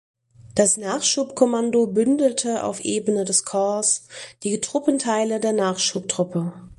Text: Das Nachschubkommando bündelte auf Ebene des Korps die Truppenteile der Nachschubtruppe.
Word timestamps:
Das 0.55 0.77
Nachschubkommando 0.77 1.85
bündelte 1.85 2.63
auf 2.63 2.79
Ebene 2.83 3.23
des 3.23 3.45
Korps 3.45 4.07
die 4.41 4.59
Truppenteile 4.59 5.39
der 5.39 5.53
Nachschubtruppe. 5.53 6.51